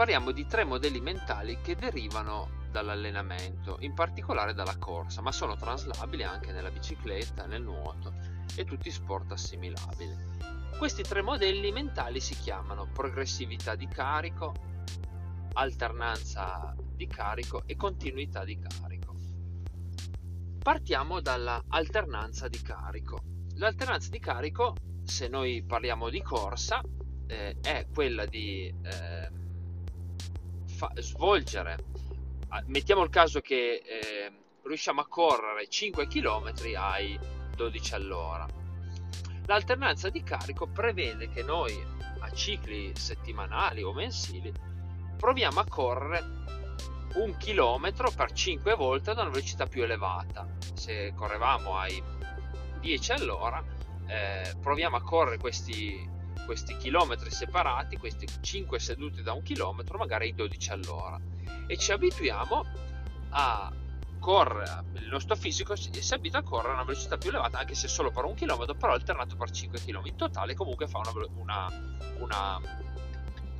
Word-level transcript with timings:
parliamo 0.00 0.30
di 0.30 0.46
tre 0.46 0.64
modelli 0.64 0.98
mentali 0.98 1.60
che 1.60 1.76
derivano 1.76 2.64
dall'allenamento, 2.70 3.76
in 3.80 3.92
particolare 3.92 4.54
dalla 4.54 4.78
corsa, 4.78 5.20
ma 5.20 5.30
sono 5.30 5.56
traslabili 5.56 6.22
anche 6.22 6.52
nella 6.52 6.70
bicicletta, 6.70 7.44
nel 7.44 7.60
nuoto 7.60 8.14
e 8.56 8.64
tutti 8.64 8.90
sport 8.90 9.32
assimilabili. 9.32 10.16
Questi 10.78 11.02
tre 11.02 11.20
modelli 11.20 11.70
mentali 11.70 12.18
si 12.18 12.34
chiamano 12.34 12.88
progressività 12.90 13.74
di 13.74 13.86
carico, 13.88 14.54
alternanza 15.52 16.74
di 16.78 17.06
carico 17.06 17.64
e 17.66 17.76
continuità 17.76 18.42
di 18.42 18.58
carico. 18.58 19.14
Partiamo 20.62 21.20
dalla 21.20 21.62
alternanza 21.68 22.48
di 22.48 22.62
carico. 22.62 23.20
L'alternanza 23.56 24.08
di 24.08 24.18
carico, 24.18 24.76
se 25.04 25.28
noi 25.28 25.62
parliamo 25.62 26.08
di 26.08 26.22
corsa, 26.22 26.80
eh, 27.26 27.58
è 27.60 27.86
quella 27.92 28.24
di 28.24 28.74
eh, 28.82 29.48
fa- 30.80 30.92
svolgere, 30.96 31.76
mettiamo 32.66 33.02
il 33.02 33.10
caso 33.10 33.40
che 33.40 33.82
eh, 33.84 34.32
riusciamo 34.62 35.02
a 35.02 35.06
correre 35.06 35.68
5 35.68 36.06
km 36.06 36.54
ai 36.74 37.18
12 37.54 37.94
all'ora. 37.94 38.46
L'alternanza 39.44 40.08
di 40.08 40.22
carico 40.22 40.68
prevede 40.68 41.28
che 41.28 41.42
noi 41.42 41.78
a 42.20 42.30
cicli 42.32 42.92
settimanali 42.96 43.82
o 43.82 43.92
mensili 43.92 44.50
proviamo 45.18 45.60
a 45.60 45.66
correre 45.68 46.38
un 47.16 47.36
chilometro 47.36 48.10
per 48.10 48.32
5 48.32 48.74
volte 48.74 49.10
ad 49.10 49.18
una 49.18 49.28
velocità 49.28 49.66
più 49.66 49.82
elevata. 49.82 50.48
Se 50.72 51.12
correvamo 51.14 51.76
ai 51.76 52.02
10 52.80 53.12
all'ora, 53.12 53.62
eh, 54.06 54.54
proviamo 54.58 54.96
a 54.96 55.02
correre 55.02 55.36
questi 55.36 56.08
questi 56.44 56.76
chilometri 56.76 57.30
separati, 57.30 57.96
questi 57.96 58.26
5 58.40 58.78
seduti 58.78 59.22
da 59.22 59.32
un 59.32 59.42
chilometro, 59.42 59.98
magari 59.98 60.26
ai 60.26 60.34
12 60.34 60.70
all'ora. 60.70 61.18
E 61.66 61.76
ci 61.76 61.92
abituiamo 61.92 62.64
a 63.30 63.72
correre, 64.18 64.84
il 64.94 65.08
nostro 65.08 65.34
fisico 65.36 65.74
si, 65.76 65.90
si 65.92 66.14
abitua 66.14 66.40
a 66.40 66.42
correre 66.42 66.70
a 66.70 66.74
una 66.74 66.84
velocità 66.84 67.16
più 67.16 67.30
elevata, 67.30 67.58
anche 67.58 67.74
se 67.74 67.88
solo 67.88 68.10
per 68.10 68.24
un 68.24 68.34
chilometro, 68.34 68.74
però 68.74 68.92
alternato 68.92 69.36
per 69.36 69.50
5 69.50 69.80
km. 69.80 70.06
In 70.06 70.16
totale 70.16 70.54
comunque 70.54 70.86
fa 70.86 70.98
una, 70.98 71.12
una, 71.36 71.68
una, 72.18 72.60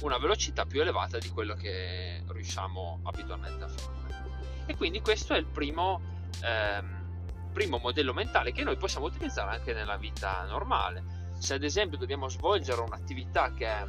una 0.00 0.18
velocità 0.18 0.64
più 0.64 0.80
elevata 0.80 1.18
di 1.18 1.28
quello 1.30 1.54
che 1.54 2.22
riusciamo 2.26 3.00
abitualmente 3.02 3.64
a 3.64 3.68
fare. 3.68 4.02
E 4.66 4.76
quindi 4.76 5.00
questo 5.00 5.34
è 5.34 5.38
il 5.38 5.46
primo... 5.46 6.00
Ehm, 6.42 7.02
primo 7.54 7.78
modello 7.78 8.12
mentale 8.12 8.50
che 8.50 8.64
noi 8.64 8.76
possiamo 8.76 9.06
utilizzare 9.06 9.56
anche 9.56 9.72
nella 9.72 9.96
vita 9.96 10.44
normale 10.48 11.23
se 11.44 11.52
ad 11.52 11.62
esempio 11.62 11.98
dobbiamo 11.98 12.28
svolgere 12.30 12.80
un'attività 12.80 13.52
che 13.52 13.66
è, 13.66 13.86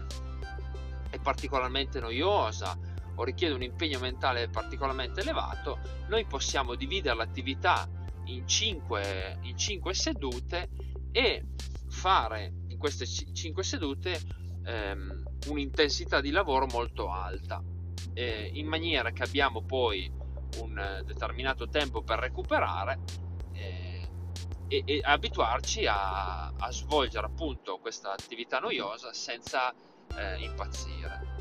particolarmente 1.22 2.02
noiosa 2.02 2.78
o 3.16 3.24
richiede 3.24 3.54
un 3.54 3.64
impegno 3.64 3.98
mentale 4.00 4.50
particolarmente 4.50 5.22
elevato, 5.22 5.80
noi 6.10 6.26
possiamo 6.26 6.76
dividere 6.76 7.16
l'attività 7.16 7.88
in 8.26 8.46
5, 8.46 9.40
in 9.44 9.58
5 9.58 9.94
sedute 9.94 10.70
e 11.14 11.46
fare 11.88 12.54
in 12.68 12.78
queste 12.78 13.06
5 13.06 13.64
sedute 13.64 14.20
ehm, 14.66 15.24
un'intensità 15.48 16.20
di 16.20 16.32
lavoro 16.32 16.66
molto 16.66 17.10
alta, 17.10 17.64
eh, 18.14 18.50
in 18.52 18.68
maniera 18.68 19.12
che 19.12 19.24
abbiamo 19.24 19.64
poi 19.64 20.12
un 20.60 21.04
determinato 21.06 21.70
tempo 21.70 22.04
per 22.04 22.20
recuperare. 22.20 23.00
Eh, 23.54 23.85
e, 24.68 24.84
e 24.86 25.02
abituarci 25.04 25.86
a, 25.86 26.48
a, 26.48 26.72
svolgere 26.72 27.26
appunto 27.26 27.78
questa 27.78 28.12
attività 28.12 28.60
noiosa 28.60 29.14
senza 29.14 29.74
eh, 30.16 30.38
impazzire. 30.40 31.34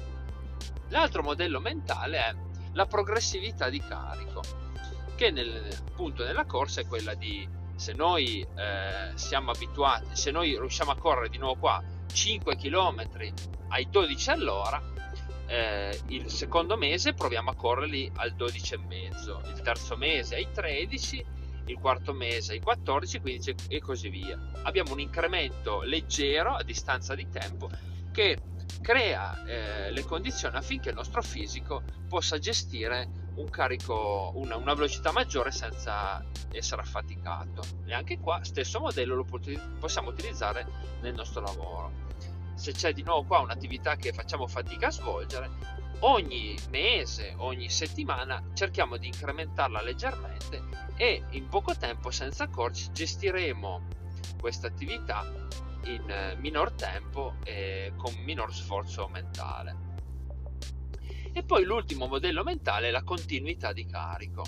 L'altro 0.89 1.23
modello 1.23 1.61
mentale 1.61 2.19
è 2.19 2.35
la 2.73 2.87
progressività 2.87 3.69
di 3.69 3.81
carico, 3.81 4.43
che 5.17 5.31
nel, 5.31 5.69
appunto 5.89 6.25
nella 6.25 6.45
corsa 6.45 6.81
è 6.81 6.87
quella 6.87 7.15
di 7.15 7.49
se 7.77 7.93
noi 7.93 8.41
eh, 8.41 9.13
siamo 9.17 9.51
abituati, 9.51 10.15
se 10.15 10.31
noi 10.31 10.51
riusciamo 10.59 10.91
a 10.93 10.97
correre 10.97 11.29
di 11.29 11.39
nuovo 11.39 11.59
qua 11.59 11.83
5 12.13 12.57
km 12.57 13.09
ai 13.69 13.89
12 13.91 14.31
all'ora, 14.31 14.81
eh, 15.47 16.01
il 16.09 16.31
secondo 16.31 16.77
mese 16.77 17.15
proviamo 17.15 17.51
a 17.51 17.55
correrli 17.55 18.11
al 18.17 18.35
12,5, 18.35 19.51
il 19.51 19.61
terzo 19.63 19.97
mese 19.97 20.37
ai 20.37 20.49
13 20.53 21.25
il 21.67 21.79
quarto 21.79 22.13
mese 22.13 22.53
ai 22.53 22.61
14, 22.61 23.21
15 23.21 23.55
e 23.69 23.81
così 23.81 24.09
via. 24.09 24.39
Abbiamo 24.63 24.93
un 24.93 25.01
incremento 25.01 25.83
leggero 25.83 26.55
a 26.55 26.63
distanza 26.63 27.15
di 27.15 27.29
tempo 27.29 27.69
che 28.13 28.39
crea 28.81 29.45
eh, 29.45 29.91
le 29.91 30.05
condizioni 30.05 30.57
affinché 30.57 30.91
il 30.91 30.95
nostro 30.95 31.23
fisico 31.23 31.83
possa 32.09 32.39
gestire 32.39 33.23
un 33.37 33.51
carico, 33.51 34.33
una, 34.37 34.57
una, 34.57 34.75
velocità 34.75 35.11
maggiore 35.11 35.51
senza 35.51 36.25
essere 36.53 36.83
affaticato. 36.83 37.63
E 37.87 37.93
anche 37.93 38.19
qua, 38.21 38.45
stesso 38.45 38.79
modello 38.79 39.17
lo 39.17 39.27
possiamo 39.79 40.11
utilizzare 40.11 40.67
nel 41.01 41.15
nostro 41.15 41.41
lavoro. 41.41 42.03
Se 42.55 42.73
c'è 42.73 42.93
di 42.93 43.03
nuovo 43.03 43.25
qua 43.25 43.41
un'attività 43.41 43.97
che 43.97 44.13
facciamo 44.13 44.47
fatica 44.47 44.87
a 44.87 44.93
svolgere, 44.93 45.51
ogni 46.07 46.55
mese, 46.71 47.35
ogni 47.39 47.71
settimana 47.71 48.51
cerchiamo 48.53 48.97
di 48.97 49.07
incrementarla 49.07 49.83
leggermente 49.83 50.63
e 50.97 51.25
in 51.31 51.49
poco 51.49 51.75
tempo, 51.77 52.11
senza 52.11 52.45
accorgerci, 52.45 52.93
gestiremo 52.93 53.89
questa 54.39 54.67
attività 54.67 55.25
in 55.85 56.09
eh, 56.09 56.37
minor 56.39 56.73
tempo 56.73 57.37
e 57.45 57.93
con 57.97 58.15
minor 58.23 58.55
sforzo 58.55 59.09
mentale. 59.09 59.93
E 61.33 61.43
poi 61.43 61.65
l'ultimo 61.65 62.07
modello 62.07 62.45
mentale 62.45 62.89
è 62.89 62.91
la 62.91 63.03
continuità 63.03 63.73
di 63.73 63.87
carico. 63.87 64.45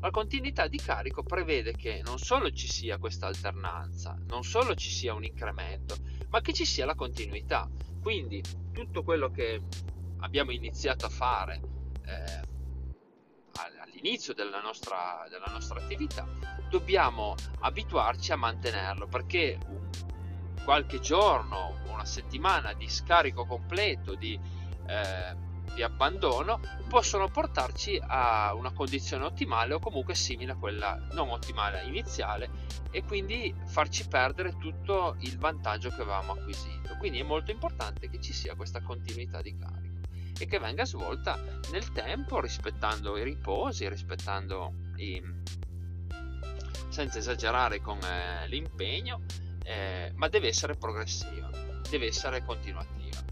La 0.00 0.10
continuità 0.10 0.68
di 0.68 0.78
carico 0.78 1.22
prevede 1.22 1.72
che 1.72 2.00
non 2.02 2.18
solo 2.18 2.50
ci 2.52 2.66
sia 2.66 2.96
questa 2.96 3.26
alternanza, 3.26 4.16
non 4.28 4.42
solo 4.44 4.74
ci 4.74 4.88
sia 4.88 5.12
un 5.12 5.24
incremento, 5.24 5.96
ma 6.30 6.40
che 6.40 6.54
ci 6.54 6.64
sia 6.64 6.86
la 6.86 6.94
continuità. 6.94 7.68
Quindi 8.00 8.42
tutto 8.72 9.02
quello 9.02 9.30
che 9.30 9.60
abbiamo 10.20 10.50
iniziato 10.50 11.06
a 11.06 11.08
fare 11.08 11.60
eh, 12.06 12.48
all'inizio 13.82 14.32
della 14.34 14.60
nostra, 14.60 15.26
della 15.28 15.50
nostra, 15.50 15.78
attività, 15.80 16.26
dobbiamo 16.68 17.34
abituarci 17.60 18.32
a 18.32 18.36
mantenerlo 18.36 19.06
perché 19.06 19.58
qualche 20.64 21.00
giorno, 21.00 21.78
una 21.88 22.04
settimana 22.04 22.72
di 22.72 22.88
scarico 22.88 23.44
completo, 23.44 24.14
di, 24.14 24.38
eh, 24.86 25.36
di 25.74 25.82
abbandono, 25.82 26.60
possono 26.88 27.28
portarci 27.28 28.00
a 28.02 28.54
una 28.54 28.72
condizione 28.72 29.24
ottimale 29.24 29.74
o 29.74 29.78
comunque 29.78 30.14
simile 30.14 30.52
a 30.52 30.56
quella 30.56 30.98
non 31.12 31.30
ottimale 31.30 31.82
iniziale 31.84 32.50
e 32.90 33.02
quindi 33.04 33.54
farci 33.66 34.06
perdere 34.06 34.56
tutto 34.58 35.16
il 35.20 35.38
vantaggio 35.38 35.90
che 35.90 36.02
avevamo 36.02 36.32
acquisito. 36.32 36.96
Quindi 36.98 37.20
è 37.20 37.24
molto 37.24 37.50
importante 37.50 38.08
che 38.08 38.20
ci 38.20 38.32
sia 38.32 38.54
questa 38.54 38.80
continuità 38.80 39.40
di 39.40 39.56
carico 39.56 39.99
e 40.40 40.46
che 40.46 40.58
venga 40.58 40.86
svolta 40.86 41.38
nel 41.70 41.92
tempo 41.92 42.40
rispettando 42.40 43.18
i 43.18 43.22
riposi, 43.22 43.86
rispettando 43.88 44.72
i, 44.96 45.22
senza 46.88 47.18
esagerare 47.18 47.80
con 47.80 47.98
eh, 48.02 48.48
l'impegno, 48.48 49.20
eh, 49.64 50.12
ma 50.16 50.28
deve 50.28 50.48
essere 50.48 50.76
progressiva, 50.76 51.50
deve 51.88 52.06
essere 52.06 52.42
continuativa. 52.44 53.22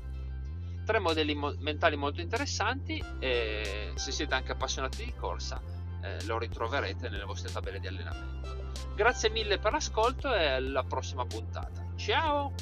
Tre 0.85 0.99
modelli 0.99 1.35
mo- 1.35 1.57
mentali 1.59 1.97
molto 1.97 2.21
interessanti, 2.21 3.03
eh, 3.19 3.93
se 3.95 4.13
siete 4.13 4.35
anche 4.35 4.53
appassionati 4.53 5.05
di 5.05 5.15
corsa, 5.15 5.61
eh, 6.03 6.25
lo 6.27 6.39
ritroverete 6.39 7.09
nelle 7.09 7.25
vostre 7.25 7.51
tabelle 7.51 7.81
di 7.81 7.87
allenamento. 7.87 8.67
Grazie 8.95 9.31
mille 9.31 9.59
per 9.59 9.73
l'ascolto 9.73 10.35
e 10.35 10.47
alla 10.47 10.85
prossima 10.85 11.25
puntata. 11.25 11.87
Ciao! 11.97 12.53